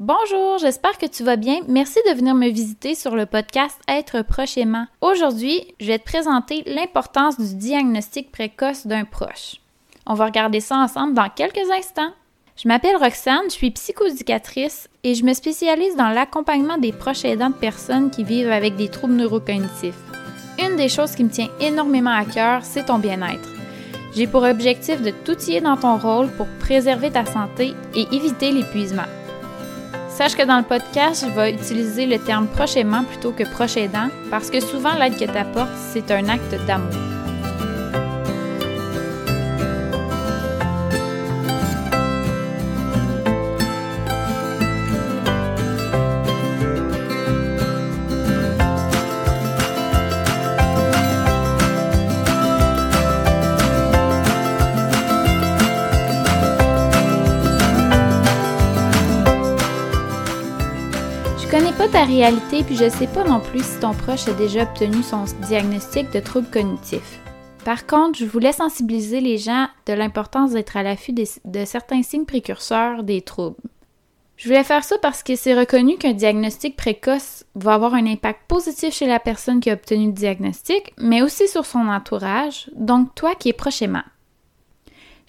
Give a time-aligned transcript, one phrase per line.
[0.00, 1.58] Bonjour, j'espère que tu vas bien.
[1.68, 4.86] Merci de venir me visiter sur le podcast Être prochainement.
[5.02, 9.56] Aujourd'hui, je vais te présenter l'importance du diagnostic précoce d'un proche.
[10.06, 12.14] On va regarder ça ensemble dans quelques instants.
[12.56, 17.50] Je m'appelle Roxane, je suis psychoéducatrice et je me spécialise dans l'accompagnement des proches aidants
[17.50, 20.00] de personnes qui vivent avec des troubles neurocognitifs.
[20.58, 23.50] Une des choses qui me tient énormément à cœur, c'est ton bien-être.
[24.16, 29.04] J'ai pour objectif de t'outiller dans ton rôle pour préserver ta santé et éviter l'épuisement.
[30.20, 33.78] Sache que dans le podcast, je vais utiliser le terme prochainement plutôt que proche
[34.30, 37.19] parce que souvent l'aide que tu apportes, c'est un acte d'amour.
[62.04, 66.10] Réalité puis je sais pas non plus si ton proche a déjà obtenu son diagnostic
[66.12, 67.20] de trouble cognitif.
[67.64, 72.24] Par contre, je voulais sensibiliser les gens de l'importance d'être à l'affût de certains signes
[72.24, 73.60] précurseurs des troubles.
[74.40, 78.40] Je voulais faire ça parce que c'est reconnu qu'un diagnostic précoce va avoir un impact
[78.48, 83.14] positif chez la personne qui a obtenu le diagnostic, mais aussi sur son entourage, donc
[83.14, 84.04] toi qui es prochainement.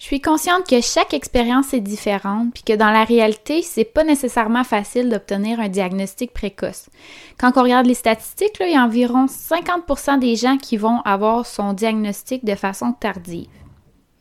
[0.02, 4.02] Je suis consciente que chaque expérience est différente, puis que dans la réalité, c'est pas
[4.02, 6.90] nécessairement facile d'obtenir un diagnostic précoce.
[7.38, 11.46] Quand on regarde les statistiques, il y a environ 50% des gens qui vont avoir
[11.46, 13.46] son diagnostic de façon tardive.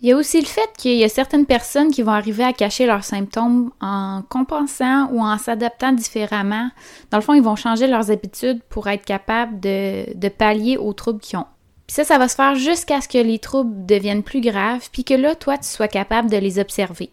[0.02, 2.54] Il y a aussi le fait qu'il y a certaines personnes qui vont arriver à
[2.54, 6.70] cacher leurs symptômes en compensant ou en s'adaptant différemment.
[7.09, 10.94] Dans le fond, ils vont changer leurs habitudes pour être capables de, de pallier aux
[10.94, 11.48] troubles qu'ils ont
[11.92, 15.14] ça, ça va se faire jusqu'à ce que les troubles deviennent plus graves, puis que
[15.14, 17.09] là, toi, tu sois capable de les observer.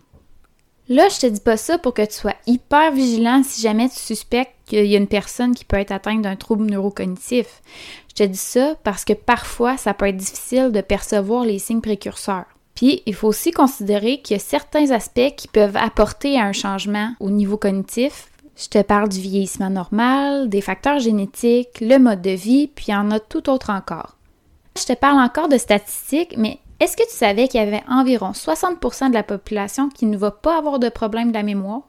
[0.88, 3.96] Là, je te dis pas ça pour que tu sois hyper vigilant si jamais tu
[3.96, 7.60] suspectes qu'il y a une personne qui peut être atteinte d'un trouble neurocognitif.
[8.08, 11.80] Je te dis ça parce que parfois, ça peut être difficile de percevoir les signes
[11.80, 12.46] précurseurs.
[12.76, 16.52] Puis, il faut aussi considérer qu'il y a certains aspects qui peuvent apporter à un
[16.52, 18.28] changement au niveau cognitif.
[18.56, 22.92] Je te parle du vieillissement normal, des facteurs génétiques, le mode de vie, puis il
[22.92, 24.17] y en a tout autre encore.
[24.78, 28.30] Je te parle encore de statistiques, mais est-ce que tu savais qu'il y avait environ
[28.30, 31.82] 60% de la population qui ne va pas avoir de problème de la mémoire,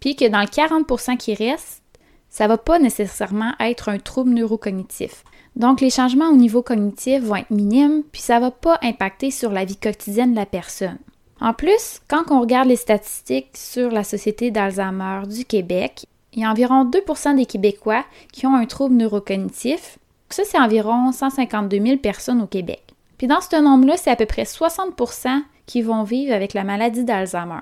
[0.00, 1.82] puis que dans le 40% qui reste,
[2.30, 5.24] ça ne va pas nécessairement être un trouble neurocognitif?
[5.56, 9.30] Donc les changements au niveau cognitif vont être minimes, puis ça ne va pas impacter
[9.30, 10.98] sur la vie quotidienne de la personne.
[11.38, 16.44] En plus, quand on regarde les statistiques sur la Société d'Alzheimer du Québec, il y
[16.44, 19.98] a environ 2% des Québécois qui ont un trouble neurocognitif,
[20.34, 22.82] ça, c'est environ 152 000 personnes au Québec.
[23.18, 27.04] Puis dans ce nombre-là, c'est à peu près 60% qui vont vivre avec la maladie
[27.04, 27.60] d'Alzheimer.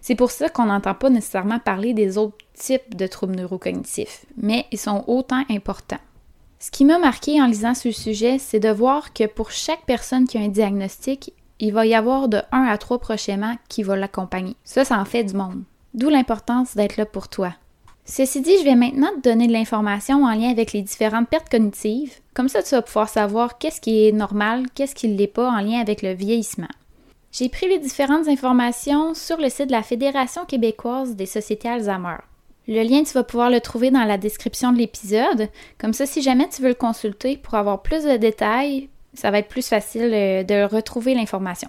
[0.00, 4.66] C'est pour ça qu'on n'entend pas nécessairement parler des autres types de troubles neurocognitifs, mais
[4.72, 6.00] ils sont autant importants.
[6.58, 10.26] Ce qui m'a marqué en lisant ce sujet, c'est de voir que pour chaque personne
[10.26, 13.96] qui a un diagnostic, il va y avoir de 1 à 3 prochainement qui va
[13.96, 14.56] l'accompagner.
[14.64, 15.62] Ça, ça en fait du monde.
[15.94, 17.54] D'où l'importance d'être là pour toi.
[18.10, 21.48] Ceci dit, je vais maintenant te donner de l'information en lien avec les différentes pertes
[21.48, 22.14] cognitives.
[22.34, 25.48] Comme ça, tu vas pouvoir savoir qu'est-ce qui est normal, qu'est-ce qui ne l'est pas
[25.48, 26.66] en lien avec le vieillissement.
[27.30, 32.16] J'ai pris les différentes informations sur le site de la Fédération québécoise des sociétés Alzheimer.
[32.66, 35.48] Le lien, tu vas pouvoir le trouver dans la description de l'épisode.
[35.78, 39.38] Comme ça, si jamais tu veux le consulter pour avoir plus de détails, ça va
[39.38, 41.68] être plus facile euh, de retrouver l'information.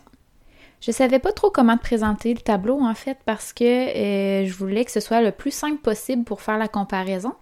[0.81, 4.53] Je savais pas trop comment te présenter le tableau en fait parce que euh, je
[4.53, 7.33] voulais que ce soit le plus simple possible pour faire la comparaison.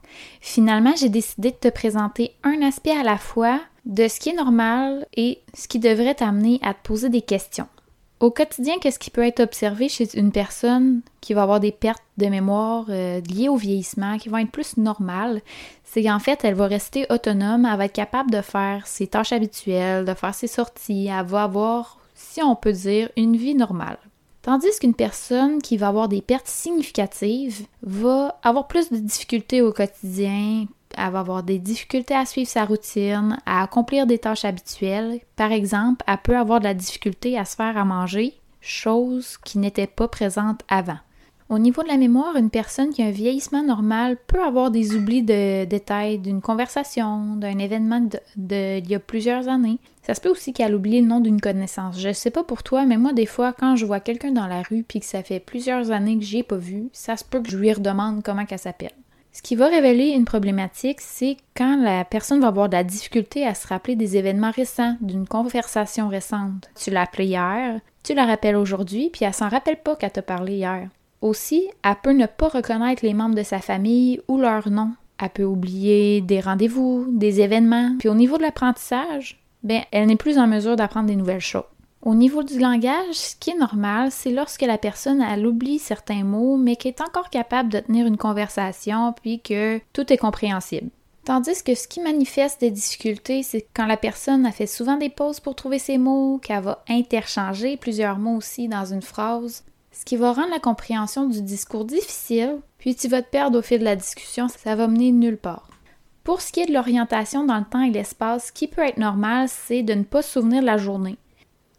[0.42, 4.36] Finalement, j'ai décidé de te présenter un aspect à la fois de ce qui est
[4.36, 7.68] normal et ce qui devrait t'amener à te poser des questions.
[8.20, 12.04] Au quotidien, qu'est-ce qui peut être observé chez une personne qui va avoir des pertes
[12.18, 15.42] de mémoire euh, liées au vieillissement, qui vont être plus normales,
[15.86, 19.32] c'est qu'en fait, elle va rester autonome, elle va être capable de faire ses tâches
[19.32, 23.98] habituelles, de faire ses sorties, elle va avoir si on peut dire, une vie normale.
[24.42, 29.72] Tandis qu'une personne qui va avoir des pertes significatives va avoir plus de difficultés au
[29.72, 30.66] quotidien,
[30.98, 35.20] elle va avoir des difficultés à suivre sa routine, à accomplir des tâches habituelles.
[35.36, 39.58] Par exemple, elle peut avoir de la difficulté à se faire à manger, chose qui
[39.58, 41.00] n'était pas présente avant.
[41.50, 44.96] Au niveau de la mémoire, une personne qui a un vieillissement normal peut avoir des
[44.96, 48.08] oublis de détails d'une conversation, d'un événement
[48.38, 49.80] d'il y a plusieurs années.
[50.04, 52.00] Ça se peut aussi qu'elle oublie le nom d'une connaissance.
[52.00, 54.62] Je sais pas pour toi, mais moi, des fois, quand je vois quelqu'un dans la
[54.62, 57.42] rue puis que ça fait plusieurs années que j'y ai pas vu, ça se peut
[57.42, 58.94] que je lui redemande comment qu'elle s'appelle.
[59.32, 63.48] Ce qui va révéler une problématique, c'est quand la personne va avoir de la difficulté
[63.48, 66.70] à se rappeler des événements récents, d'une conversation récente.
[66.76, 70.22] Tu l'as appelée hier, tu la rappelles aujourd'hui, puis elle s'en rappelle pas qu'elle t'a
[70.22, 70.90] parlé hier.
[71.22, 74.92] Aussi, elle peut ne pas reconnaître les membres de sa famille ou leur nom.
[75.22, 77.96] Elle peut oublier des rendez-vous, des événements.
[78.00, 81.64] Puis au niveau de l'apprentissage, ben, elle n'est plus en mesure d'apprendre des nouvelles choses.
[82.02, 86.24] Au niveau du langage, ce qui est normal, c'est lorsque la personne elle oublie certains
[86.24, 90.90] mots, mais qu'elle est encore capable de tenir une conversation, puis que tout est compréhensible.
[91.26, 95.10] Tandis que ce qui manifeste des difficultés, c'est quand la personne a fait souvent des
[95.10, 100.06] pauses pour trouver ses mots, qu'elle va interchanger plusieurs mots aussi dans une phrase, ce
[100.06, 103.80] qui va rendre la compréhension du discours difficile, puis tu vas te perdre au fil
[103.80, 105.68] de la discussion, ça va mener nulle part.
[106.24, 108.98] Pour ce qui est de l'orientation dans le temps et l'espace, ce qui peut être
[108.98, 111.18] normal, c'est de ne pas se souvenir de la journée.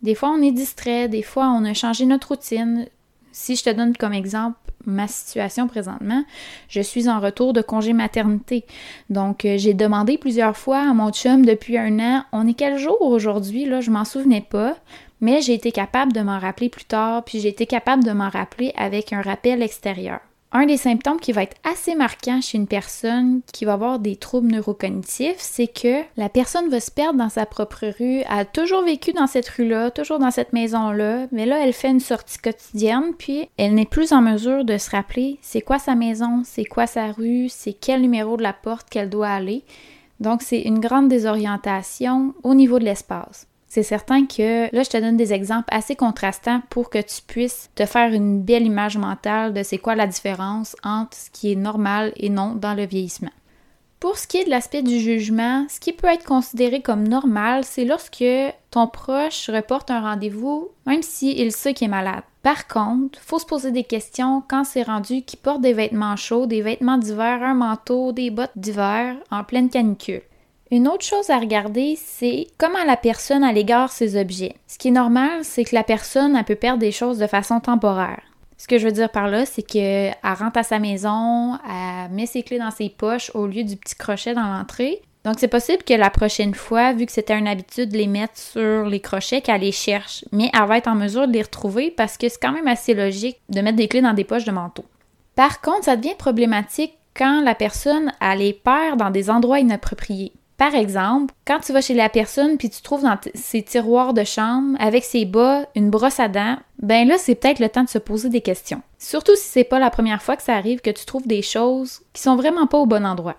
[0.02, 2.86] Des fois, on est distrait, des fois, on a changé notre routine.
[3.32, 6.24] Si je te donne comme exemple ma situation présentement,
[6.68, 8.64] je suis en retour de congé maternité.
[9.10, 12.78] Donc, euh, j'ai demandé plusieurs fois à mon chum depuis un an, on est quel
[12.78, 13.66] jour aujourd'hui?
[13.66, 14.76] Là, je m'en souvenais pas,
[15.20, 18.28] mais j'ai été capable de m'en rappeler plus tard, puis j'ai été capable de m'en
[18.28, 20.20] rappeler avec un rappel extérieur.
[20.52, 24.16] Un des symptômes qui va être assez marquant chez une personne qui va avoir des
[24.16, 28.82] troubles neurocognitifs, c'est que la personne va se perdre dans sa propre rue, a toujours
[28.82, 33.12] vécu dans cette rue-là, toujours dans cette maison-là, mais là, elle fait une sortie quotidienne,
[33.16, 36.88] puis elle n'est plus en mesure de se rappeler c'est quoi sa maison, c'est quoi
[36.88, 39.62] sa rue, c'est quel numéro de la porte qu'elle doit aller.
[40.18, 44.96] Donc, c'est une grande désorientation au niveau de l'espace c'est certain que là, je te
[44.96, 49.54] donne des exemples assez contrastants pour que tu puisses te faire une belle image mentale
[49.54, 53.30] de c'est quoi la différence entre ce qui est normal et non dans le vieillissement.
[54.00, 57.62] Pour ce qui est de l'aspect du jugement, ce qui peut être considéré comme normal,
[57.64, 58.24] c'est lorsque
[58.72, 62.24] ton proche reporte un rendez-vous, même s'il sait qu'il est malade.
[62.42, 66.46] Par contre, faut se poser des questions quand c'est rendu qu'il porte des vêtements chauds,
[66.46, 70.22] des vêtements d'hiver, un manteau, des bottes d'hiver en pleine canicule.
[70.72, 74.54] Une autre chose à regarder, c'est comment la personne a l'égard ses objets.
[74.68, 77.58] Ce qui est normal, c'est que la personne elle peut perdre des choses de façon
[77.58, 78.22] temporaire.
[78.56, 82.26] Ce que je veux dire par là, c'est qu'elle rentre à sa maison, elle met
[82.26, 85.02] ses clés dans ses poches au lieu du petit crochet dans l'entrée.
[85.24, 88.38] Donc c'est possible que la prochaine fois, vu que c'était une habitude de les mettre
[88.38, 90.24] sur les crochets, qu'elle les cherche.
[90.30, 92.94] Mais elle va être en mesure de les retrouver parce que c'est quand même assez
[92.94, 94.84] logique de mettre des clés dans des poches de manteau.
[95.34, 100.32] Par contre, ça devient problématique quand la personne a les perd dans des endroits inappropriés.
[100.60, 104.24] Par exemple, quand tu vas chez la personne puis tu trouves dans ses tiroirs de
[104.24, 107.88] chambre avec ses bas une brosse à dents, ben là c'est peut-être le temps de
[107.88, 108.82] se poser des questions.
[108.98, 112.02] Surtout si c'est pas la première fois que ça arrive que tu trouves des choses
[112.12, 113.36] qui sont vraiment pas au bon endroit.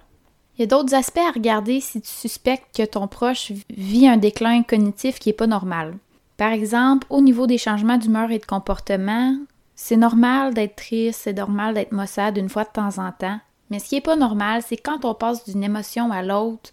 [0.57, 4.18] Il y a d'autres aspects à regarder si tu suspectes que ton proche vit un
[4.18, 5.94] déclin cognitif qui est pas normal.
[6.38, 9.38] Par exemple, au niveau des changements d'humeur et de comportement,
[9.75, 13.39] c'est normal d'être triste, c'est normal d'être maussade une fois de temps en temps,
[13.69, 16.71] mais ce qui est pas normal, c'est quand on passe d'une émotion à l'autre,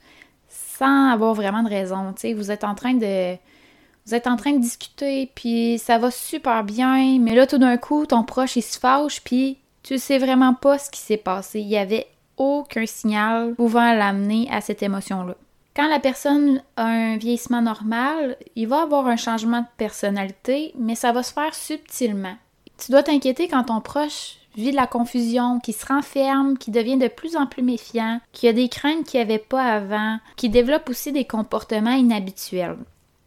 [0.78, 2.12] sans avoir vraiment de raison.
[2.12, 3.36] Tu sais, vous êtes en train de
[4.06, 7.76] vous êtes en train de discuter, puis ça va super bien, mais là, tout d'un
[7.76, 11.60] coup, ton proche, il se fâche, puis tu sais vraiment pas ce qui s'est passé.
[11.60, 12.06] Il y avait
[12.38, 15.34] aucun signal pouvant l'amener à cette émotion-là.
[15.76, 20.94] Quand la personne a un vieillissement normal, il va avoir un changement de personnalité, mais
[20.94, 22.36] ça va se faire subtilement.
[22.78, 26.98] Tu dois t'inquiéter quand ton proche vit de la confusion, qui se renferme, qui devient
[26.98, 30.48] de plus en plus méfiant, qui a des craintes qu'il n'y avait pas avant, qui
[30.48, 32.76] développe aussi des comportements inhabituels.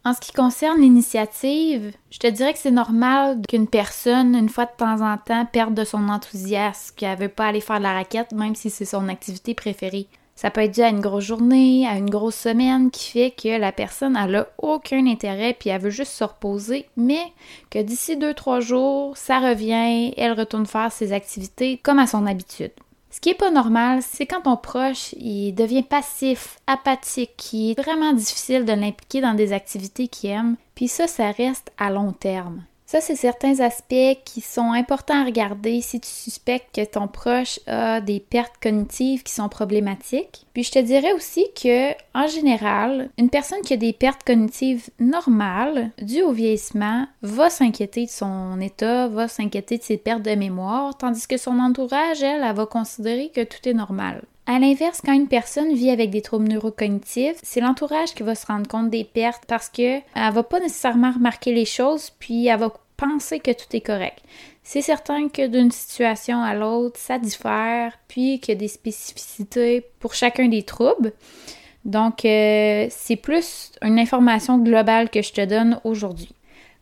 [0.04, 4.64] En ce qui concerne l'initiative, je te dirais que c'est normal qu'une personne, une fois
[4.64, 7.84] de temps en temps, perde de son enthousiasme, qu'elle ne veut pas aller faire de
[7.84, 10.08] la raquette, même si c'est son activité préférée.
[10.34, 13.58] Ça peut être dû à une grosse journée, à une grosse semaine qui fait que
[13.58, 17.22] la personne n'a aucun intérêt puis elle veut juste se reposer, mais
[17.70, 22.26] que d'ici deux, trois jours, ça revient, elle retourne faire ses activités comme à son
[22.26, 22.72] habitude.
[23.10, 27.80] Ce qui est pas normal, c'est quand ton proche il devient passif, apathique, qui est
[27.80, 32.12] vraiment difficile de l'impliquer dans des activités qu'il aime, puis ça, ça reste à long
[32.12, 32.64] terme.
[32.92, 37.58] Ça, c'est certains aspects qui sont importants à regarder si tu suspectes que ton proche
[37.66, 40.44] a des pertes cognitives qui sont problématiques.
[40.52, 44.90] Puis je te dirais aussi que, en général, une personne qui a des pertes cognitives
[45.00, 50.34] normales dues au vieillissement va s'inquiéter de son état, va s'inquiéter de ses pertes de
[50.34, 54.22] mémoire, tandis que son entourage, elle, elle va considérer que tout est normal.
[54.44, 58.44] À l'inverse, quand une personne vit avec des troubles neurocognitifs, c'est l'entourage qui va se
[58.44, 62.58] rendre compte des pertes parce que elle va pas nécessairement remarquer les choses, puis elle
[62.58, 64.20] va penser que tout est correct.
[64.62, 69.84] C'est certain que d'une situation à l'autre, ça diffère, puis qu'il y a des spécificités
[69.98, 71.12] pour chacun des troubles.
[71.84, 76.30] Donc, euh, c'est plus une information globale que je te donne aujourd'hui.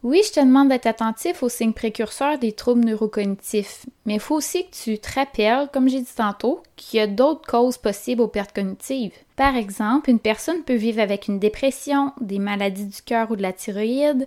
[0.03, 4.35] Oui, je te demande d'être attentif aux signes précurseurs des troubles neurocognitifs, mais il faut
[4.35, 8.23] aussi que tu te rappelles, comme j'ai dit tantôt, qu'il y a d'autres causes possibles
[8.23, 9.13] aux pertes cognitives.
[9.37, 13.43] Par exemple, une personne peut vivre avec une dépression, des maladies du cœur ou de
[13.43, 14.27] la thyroïde,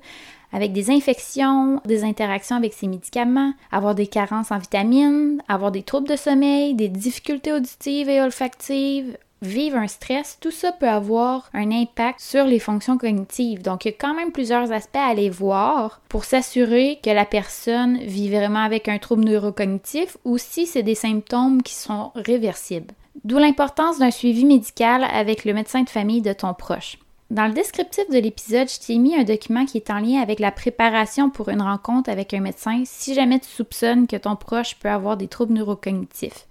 [0.54, 5.84] avec des infections, des interactions avec ses médicaments, avoir des carences en vitamines, avoir des
[5.84, 11.50] troubles de sommeil, des difficultés auditives et olfactives, vivre un stress, tout ça peut avoir
[11.54, 13.62] un impact sur les fonctions cognitives.
[13.62, 17.26] Donc, il y a quand même plusieurs aspects à aller voir pour s'assurer que la
[17.26, 22.94] personne vit vraiment avec un trouble neurocognitif ou si c'est des symptômes qui sont réversibles.
[23.24, 26.98] D'où l'importance d'un suivi médical avec le médecin de famille de ton proche.
[27.34, 30.40] Dans le descriptif de l'épisode, je t'ai mis un document qui est en lien avec
[30.40, 34.76] la préparation pour une rencontre avec un médecin si jamais tu soupçonnes que ton proche
[34.76, 36.46] peut avoir des troubles neurocognitifs.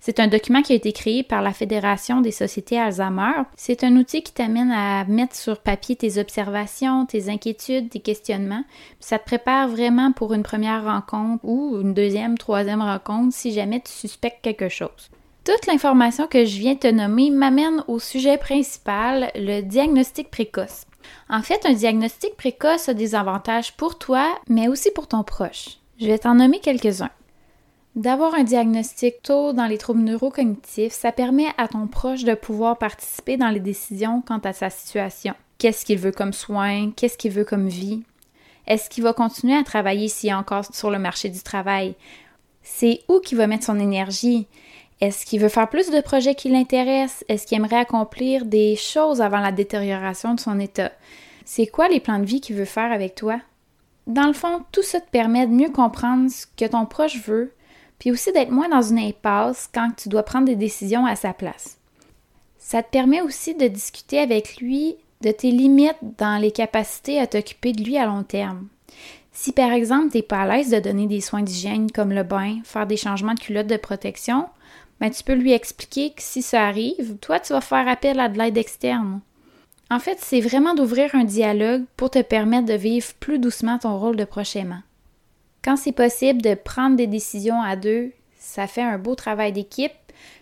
[0.00, 3.44] C'est un document qui a été créé par la Fédération des sociétés Alzheimer.
[3.56, 8.64] C'est un outil qui t'amène à mettre sur papier tes observations, tes inquiétudes, tes questionnements.
[9.00, 13.80] ça te prépare vraiment pour une première rencontre ou une deuxième, troisième rencontre si jamais
[13.80, 15.08] tu suspectes quelque chose.
[15.44, 20.84] Toute l'information que je viens de te nommer m'amène au sujet principal, le diagnostic précoce.
[21.30, 25.78] En fait, un diagnostic précoce a des avantages pour toi, mais aussi pour ton proche.
[26.00, 27.10] Je vais t'en nommer quelques-uns.
[27.96, 32.78] D'avoir un diagnostic tôt dans les troubles neurocognitifs, ça permet à ton proche de pouvoir
[32.78, 35.34] participer dans les décisions quant à sa situation.
[35.58, 36.92] Qu'est-ce qu'il veut comme soin?
[36.94, 38.04] Qu'est-ce qu'il veut comme vie?
[38.68, 41.96] Est-ce qu'il va continuer à travailler s'il est encore sur le marché du travail?
[42.62, 44.46] C'est où qu'il va mettre son énergie?
[45.00, 47.24] Est-ce qu'il veut faire plus de projets qui l'intéressent?
[47.28, 50.90] Est-ce qu'il aimerait accomplir des choses avant la détérioration de son état?
[51.44, 53.40] C'est quoi les plans de vie qu'il veut faire avec toi?
[54.08, 57.52] Dans le fond, tout ça te permet de mieux comprendre ce que ton proche veut,
[57.98, 61.32] puis aussi d'être moins dans une impasse quand tu dois prendre des décisions à sa
[61.32, 61.78] place.
[62.58, 67.26] Ça te permet aussi de discuter avec lui de tes limites dans les capacités à
[67.26, 68.68] t'occuper de lui à long terme.
[69.32, 72.24] Si par exemple, tu n'es pas à l'aise de donner des soins d'hygiène comme le
[72.24, 74.46] bain, faire des changements de culotte de protection,
[75.00, 78.28] ben, tu peux lui expliquer que si ça arrive, toi, tu vas faire appel à
[78.28, 79.20] de l'aide externe.
[79.90, 83.98] En fait, c'est vraiment d'ouvrir un dialogue pour te permettre de vivre plus doucement ton
[83.98, 84.82] rôle de prochainement.
[85.64, 89.92] Quand c'est possible de prendre des décisions à deux, ça fait un beau travail d'équipe,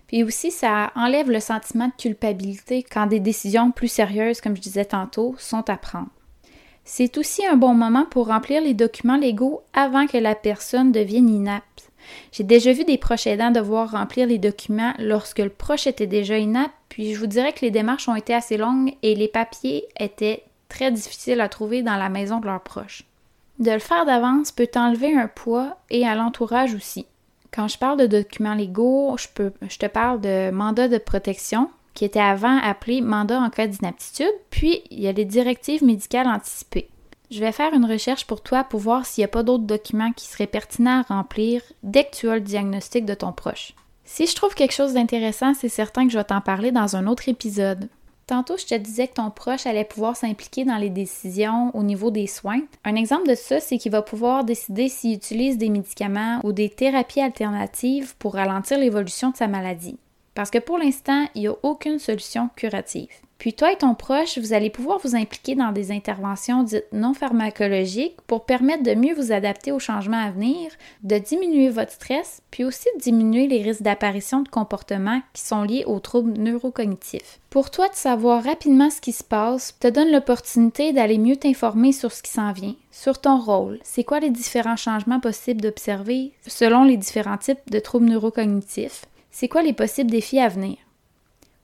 [0.07, 4.63] puis aussi ça enlève le sentiment de culpabilité quand des décisions plus sérieuses, comme je
[4.63, 6.09] disais tantôt, sont à prendre.
[6.85, 11.29] C'est aussi un bon moment pour remplir les documents légaux avant que la personne devienne
[11.29, 11.76] inapte.
[12.33, 16.39] J'ai déjà vu des proches aidants devoir remplir les documents lorsque le proche était déjà
[16.39, 19.85] inapte, puis je vous dirais que les démarches ont été assez longues et les papiers
[19.99, 23.05] étaient très difficiles à trouver dans la maison de leurs proches.
[23.59, 27.07] De le faire d'avance peut enlever un poids et à l'entourage aussi.
[27.53, 29.27] Quand je parle de documents légaux, je,
[29.69, 34.33] je te parle de mandat de protection, qui était avant appelé mandat en cas d'inaptitude,
[34.51, 36.91] puis il y a les directives médicales anticipées.
[37.31, 40.13] Je vais faire une recherche pour toi pour voir s'il n'y a pas d'autres documents
[40.13, 43.75] qui seraient pertinents à remplir dès que tu as le diagnostic de ton proche.
[44.05, 47.09] Si je trouve quelque chose d'intéressant, c'est certain que je vais t'en parler dans un
[47.09, 47.89] autre épisode.
[48.29, 52.11] Tantôt, je te disais que ton proche allait pouvoir s'impliquer dans les décisions au niveau
[52.11, 52.61] des soins.
[52.85, 56.69] Un exemple de ça, c'est qu'il va pouvoir décider s'il utilise des médicaments ou des
[56.69, 59.99] thérapies alternatives pour ralentir l'évolution de sa maladie.
[60.37, 63.09] Parce que pour l'instant, il n'y a aucune solution curative.
[63.39, 67.15] Puis toi et ton proche, vous allez pouvoir vous impliquer dans des interventions dites non
[67.15, 70.71] pharmacologiques pour permettre de mieux vous adapter aux changements à venir,
[71.03, 75.63] de diminuer votre stress, puis aussi de diminuer les risques d'apparition de comportements qui sont
[75.63, 77.41] liés aux troubles neurocognitifs.
[77.49, 81.93] Pour toi, de savoir rapidement ce qui se passe te donne l'opportunité d'aller mieux t'informer
[81.93, 86.33] sur ce qui s'en vient, sur ton rôle, c'est quoi les différents changements possibles d'observer
[86.47, 89.07] selon les différents types de troubles neurocognitifs,
[89.39, 90.79] c'est quoi les possibles défis à venir?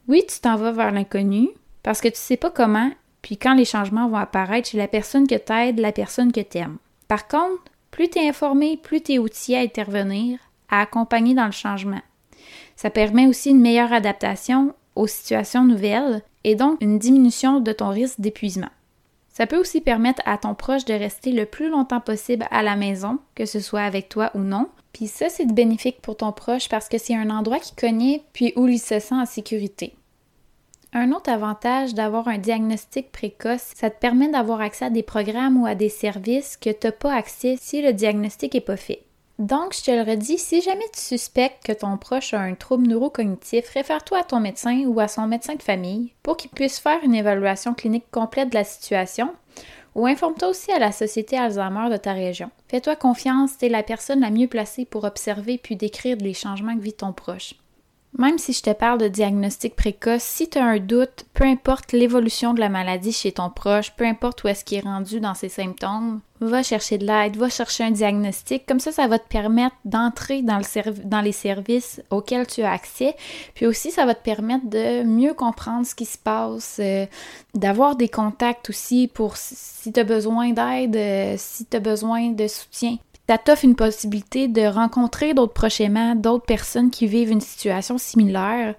[0.07, 1.49] Oui, tu t'en vas vers l'inconnu,
[1.83, 2.91] parce que tu sais pas comment,
[3.23, 6.77] puis quand les changements vont apparaître chez la personne que t'aide, la personne que t'aimes.
[7.09, 10.39] Par contre, plus tu es informé, plus tu es outillé à intervenir,
[10.69, 12.03] à accompagner dans le changement.
[12.77, 17.89] Ça permet aussi une meilleure adaptation aux situations nouvelles et donc une diminution de ton
[17.89, 18.71] risque d'épuisement.
[19.31, 22.77] Ça peut aussi permettre à ton proche de rester le plus longtemps possible à la
[22.77, 24.69] maison, que ce soit avec toi ou non.
[24.93, 28.53] Puis ça, c'est bénéfique pour ton proche parce que c'est un endroit qu'il connaît puis
[28.57, 29.95] où il se sent en sécurité.
[30.95, 35.63] Un autre avantage d'avoir un diagnostic précoce, ça te permet d'avoir accès à des programmes
[35.63, 39.03] ou à des services que tu n'as pas accès si le diagnostic n'est pas fait.
[39.39, 42.87] Donc, je te le redis, si jamais tu suspectes que ton proche a un trouble
[42.87, 47.03] neurocognitif, réfère-toi à ton médecin ou à son médecin de famille pour qu'il puisse faire
[47.03, 49.33] une évaluation clinique complète de la situation
[49.95, 52.51] ou informe-toi aussi à la Société Alzheimer de ta région.
[52.69, 56.77] Fais-toi confiance, tu es la personne la mieux placée pour observer puis décrire les changements
[56.77, 57.55] que vit ton proche.
[58.19, 61.93] Même si je te parle de diagnostic précoce, si tu as un doute, peu importe
[61.93, 65.33] l'évolution de la maladie chez ton proche, peu importe où est-ce qu'il est rendu dans
[65.33, 68.67] ses symptômes, va chercher de l'aide, va chercher un diagnostic.
[68.67, 72.73] Comme ça, ça va te permettre d'entrer dans, le dans les services auxquels tu as
[72.73, 73.17] accès.
[73.55, 77.07] Puis aussi, ça va te permettre de mieux comprendre ce qui se passe, euh,
[77.55, 82.31] d'avoir des contacts aussi pour si tu as besoin d'aide, euh, si tu as besoin
[82.31, 82.99] de soutien.
[83.29, 88.75] Ça t'offre une possibilité de rencontrer d'autres prochainement, d'autres personnes qui vivent une situation similaire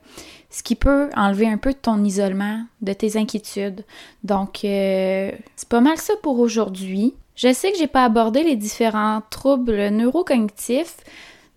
[0.54, 3.84] ce qui peut enlever un peu de ton isolement, de tes inquiétudes.
[4.24, 7.16] Donc, euh, c'est pas mal ça pour aujourd'hui.
[7.36, 10.98] Je sais que j'ai pas abordé les différents troubles neurocognitifs.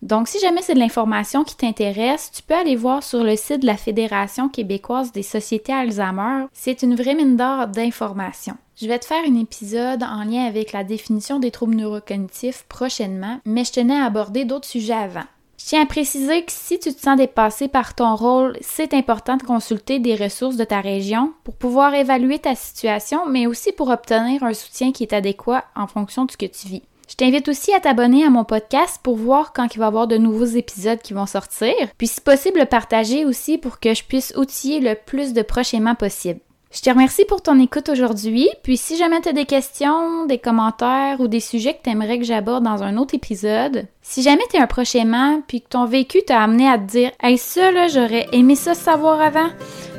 [0.06, 3.62] Donc, si jamais c'est de l'information qui t'intéresse, tu peux aller voir sur le site
[3.62, 6.44] de la Fédération québécoise des sociétés Alzheimer.
[6.52, 8.56] C'est une vraie mine d'or d'informations.
[8.80, 13.40] Je vais te faire un épisode en lien avec la définition des troubles neurocognitifs prochainement,
[13.44, 15.25] mais je tenais à aborder d'autres sujets avant.
[15.58, 19.36] Je tiens à préciser que si tu te sens dépassé par ton rôle, c'est important
[19.36, 23.88] de consulter des ressources de ta région pour pouvoir évaluer ta situation, mais aussi pour
[23.88, 26.82] obtenir un soutien qui est adéquat en fonction de ce que tu vis.
[27.18, 30.06] Je t'invite aussi à t'abonner à mon podcast pour voir quand il va y avoir
[30.06, 34.04] de nouveaux épisodes qui vont sortir, puis si possible le partager aussi pour que je
[34.04, 36.40] puisse outiller le plus de prochainement possible.
[36.70, 38.50] Je te remercie pour ton écoute aujourd'hui.
[38.62, 42.18] Puis si jamais tu as des questions, des commentaires ou des sujets que tu aimerais
[42.18, 45.87] que j'aborde dans un autre épisode, si jamais tu es un prochainement puis que ton
[45.87, 49.49] vécu t'a amené à te dire Hey, ça là, j'aurais aimé ça savoir avant,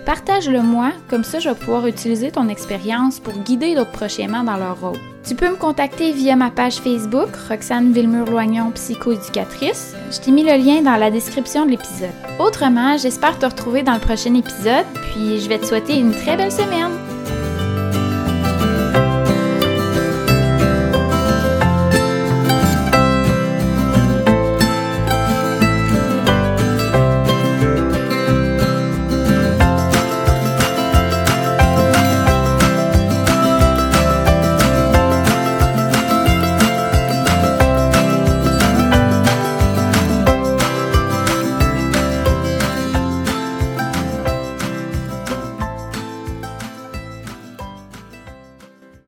[0.07, 4.55] partage-le moi, comme ça je vais pouvoir utiliser ton expérience pour guider d'autres prochainement dans
[4.55, 4.97] leur rôle.
[5.27, 9.93] Tu peux me contacter via ma page Facebook, Roxane Villemur-Loignon, psychoéducatrice.
[10.09, 12.13] Je t'ai mis le lien dans la description de l'épisode.
[12.39, 16.37] Autrement, j'espère te retrouver dans le prochain épisode, puis je vais te souhaiter une très
[16.37, 17.16] belle semaine.